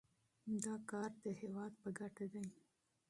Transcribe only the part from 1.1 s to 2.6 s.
د هیواد په ګټه دی.